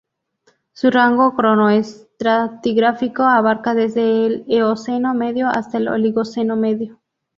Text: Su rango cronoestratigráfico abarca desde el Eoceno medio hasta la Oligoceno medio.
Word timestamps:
Su 0.73 0.89
rango 0.89 1.35
cronoestratigráfico 1.35 3.21
abarca 3.21 3.75
desde 3.75 4.25
el 4.25 4.45
Eoceno 4.47 5.13
medio 5.13 5.47
hasta 5.47 5.79
la 5.79 5.93
Oligoceno 5.93 6.55
medio. 6.55 6.99